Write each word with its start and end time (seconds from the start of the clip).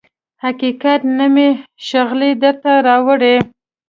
حقیقت 0.43 1.01
نه 1.17 1.25
مې 1.33 1.49
شغلې 1.87 2.31
درته 2.43 2.71
راوړي 2.87 3.35